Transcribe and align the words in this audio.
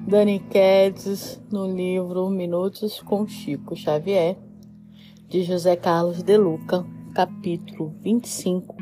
Dani 0.00 0.40
Quedes, 0.40 1.40
no 1.50 1.66
livro 1.66 2.28
Minutos 2.28 3.00
com 3.00 3.26
Chico 3.26 3.76
Xavier, 3.76 4.36
de 5.28 5.44
José 5.44 5.76
Carlos 5.76 6.22
de 6.22 6.36
Luca, 6.36 6.84
capítulo 7.14 7.94
25 8.00 8.76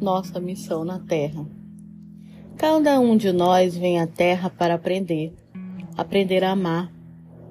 Nossa 0.00 0.38
missão 0.38 0.84
na 0.84 0.98
Terra. 0.98 1.44
Cada 2.56 3.00
um 3.00 3.16
de 3.16 3.32
nós 3.32 3.76
vem 3.76 4.00
à 4.00 4.06
Terra 4.06 4.48
para 4.48 4.74
aprender, 4.74 5.34
aprender 5.96 6.44
a 6.44 6.52
amar. 6.52 6.92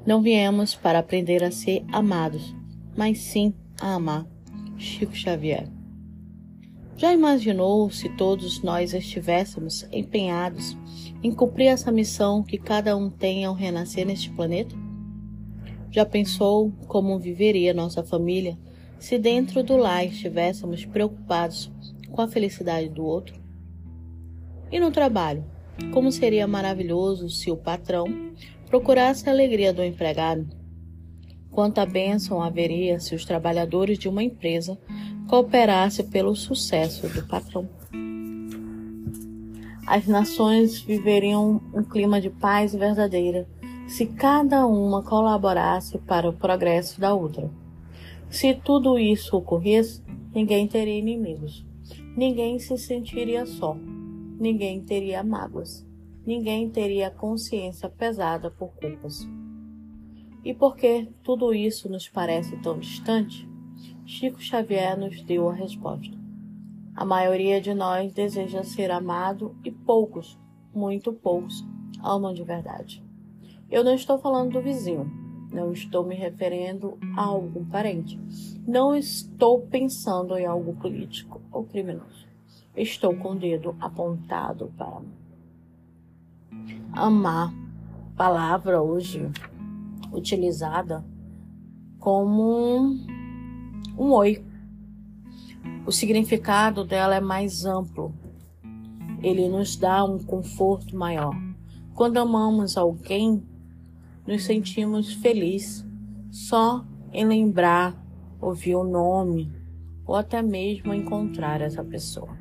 Não 0.06 0.22
viemos 0.22 0.76
para 0.76 1.00
aprender 1.00 1.44
a 1.44 1.52
ser 1.52 1.84
amados, 1.92 2.56
mas 2.96 3.20
sim 3.20 3.54
a 3.82 3.96
amar. 3.96 4.26
Chico 4.78 5.14
Xavier. 5.14 5.79
Já 7.00 7.14
imaginou 7.14 7.90
se 7.90 8.10
todos 8.10 8.62
nós 8.62 8.94
estivéssemos 8.94 9.88
empenhados 9.90 10.78
em 11.24 11.32
cumprir 11.32 11.68
essa 11.68 11.94
missão 11.94 12.44
que 12.44 12.58
cada 12.58 12.98
um 12.98 13.10
tem 13.10 13.46
ao 13.46 13.54
renascer 13.54 14.06
neste 14.06 14.30
planeta? 14.30 14.76
Já 15.90 16.06
pensou 16.06 16.74
como 16.90 17.18
viveria 17.18 17.74
nossa 17.74 18.04
família 18.04 18.58
se 19.00 19.18
dentro 19.18 19.64
do 19.64 19.78
lar 19.78 20.06
estivéssemos 20.06 20.84
preocupados 20.84 21.72
com 22.12 22.22
a 22.22 22.28
felicidade 22.28 22.90
do 22.90 23.06
outro? 23.06 23.40
E 24.70 24.78
no 24.78 24.92
trabalho, 24.92 25.46
como 25.94 26.12
seria 26.12 26.46
maravilhoso 26.48 27.30
se 27.30 27.50
o 27.50 27.56
patrão 27.56 28.08
procurasse 28.66 29.30
a 29.30 29.32
alegria 29.32 29.72
do 29.72 29.82
empregado? 29.82 30.50
Quanta 31.50 31.86
bênção 31.86 32.42
haveria 32.42 33.00
se 33.00 33.16
os 33.16 33.24
trabalhadores 33.24 33.98
de 33.98 34.10
uma 34.10 34.22
empresa 34.22 34.78
cooperasse 35.30 36.02
pelo 36.06 36.36
sucesso 36.36 37.08
do 37.08 37.24
patrão. 37.28 37.70
As 39.86 40.08
nações 40.08 40.82
viveriam 40.82 41.62
um 41.72 41.84
clima 41.84 42.20
de 42.20 42.32
paz 42.32 42.74
verdadeira 42.74 43.48
se 43.88 44.08
cada 44.08 44.66
uma 44.66 45.04
colaborasse 45.04 46.00
para 46.00 46.28
o 46.28 46.34
progresso 46.34 47.00
da 47.00 47.14
outra. 47.14 47.50
Se 48.28 48.56
tudo 48.56 48.98
isso 48.98 49.38
ocorresse, 49.38 50.04
ninguém 50.34 50.68
teria 50.68 50.98
inimigos, 50.98 51.64
ninguém 52.18 52.58
se 52.58 52.76
sentiria 52.78 53.46
só, 53.46 53.76
ninguém 54.40 54.82
teria 54.82 55.24
mágoas, 55.24 55.86
ninguém 56.26 56.70
teria 56.72 57.12
consciência 57.12 57.88
pesada 57.88 58.50
por 58.50 58.70
culpas. 58.70 59.28
E 60.44 60.56
por 60.56 60.76
que 60.76 61.08
tudo 61.24 61.54
isso 61.54 61.88
nos 61.88 62.08
parece 62.08 62.58
tão 62.58 62.80
distante? 62.80 63.48
Chico 64.12 64.42
Xavier 64.42 64.98
nos 64.98 65.22
deu 65.22 65.48
a 65.48 65.54
resposta. 65.54 66.18
A 66.96 67.06
maioria 67.06 67.62
de 67.62 67.76
nós 67.76 68.12
deseja 68.12 68.64
ser 68.64 68.90
amado 68.90 69.56
e 69.64 69.70
poucos, 69.70 70.36
muito 70.74 71.14
poucos, 71.14 71.64
amam 72.04 72.34
de 72.34 72.44
verdade. 72.44 73.04
Eu 73.70 73.84
não 73.84 73.94
estou 73.94 74.18
falando 74.18 74.54
do 74.54 74.64
vizinho, 74.64 75.08
não 75.54 75.72
estou 75.72 76.04
me 76.04 76.16
referindo 76.16 76.98
a 77.16 77.22
algum 77.22 77.64
parente, 77.64 78.20
não 78.68 78.96
estou 78.96 79.62
pensando 79.68 80.36
em 80.36 80.46
algo 80.48 80.74
político 80.74 81.40
ou 81.52 81.66
criminoso. 81.66 82.28
Estou 82.76 83.16
com 83.16 83.34
o 83.34 83.40
dedo 83.40 83.76
apontado 83.80 84.74
para 84.76 85.04
amar, 86.94 87.54
palavra 88.18 88.82
hoje 88.82 89.30
utilizada 90.12 91.06
como 92.00 93.19
oi. 94.00 94.44
O 95.86 95.92
significado 95.92 96.84
dela 96.86 97.16
é 97.16 97.20
mais 97.20 97.66
amplo. 97.66 98.14
Ele 99.22 99.50
nos 99.50 99.76
dá 99.76 100.04
um 100.04 100.18
conforto 100.20 100.96
maior. 100.96 101.36
Quando 101.94 102.18
amamos 102.18 102.78
alguém, 102.78 103.44
nos 104.26 104.46
sentimos 104.46 105.14
felizes 105.14 105.86
só 106.32 106.86
em 107.12 107.26
lembrar, 107.26 108.02
ouvir 108.40 108.76
o 108.76 108.84
nome 108.84 109.52
ou 110.06 110.16
até 110.16 110.42
mesmo 110.42 110.94
encontrar 110.94 111.62
essa 111.62 111.84
pessoa. 111.84 112.38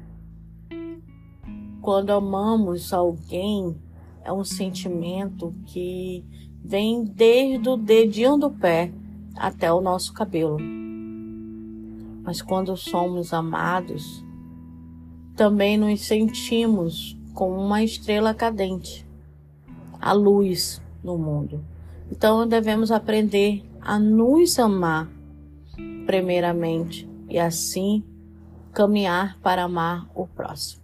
Quando 1.82 2.10
amamos 2.10 2.92
alguém, 2.92 3.76
é 4.22 4.32
um 4.32 4.44
sentimento 4.44 5.54
que 5.66 6.24
vem 6.62 7.04
desde 7.04 7.68
o 7.68 7.76
dedinho 7.76 8.36
do 8.36 8.50
pé 8.50 8.92
até 9.34 9.72
o 9.72 9.80
nosso 9.80 10.12
cabelo 10.12 10.58
mas 12.28 12.42
quando 12.42 12.76
somos 12.76 13.32
amados, 13.32 14.22
também 15.34 15.78
nos 15.78 16.02
sentimos 16.02 17.18
como 17.32 17.54
uma 17.58 17.82
estrela 17.82 18.34
cadente, 18.34 19.08
a 19.98 20.12
luz 20.12 20.82
no 21.02 21.16
mundo. 21.16 21.64
Então 22.12 22.46
devemos 22.46 22.90
aprender 22.90 23.64
a 23.80 23.98
nos 23.98 24.58
amar, 24.58 25.08
primeiramente, 26.04 27.08
e 27.30 27.38
assim 27.38 28.04
caminhar 28.74 29.38
para 29.40 29.62
amar 29.62 30.06
o 30.14 30.26
próximo. 30.26 30.82